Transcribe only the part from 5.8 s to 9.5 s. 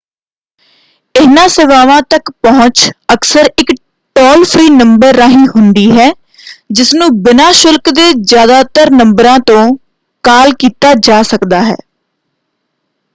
ਹੈ ਜਿਸਨੂੰ ਬਿਨਾਂ ਸ਼ੁਲਕ ਦੇ ਜ਼ਿਆਦਾਤਰ ਨੰਬਰਾਂ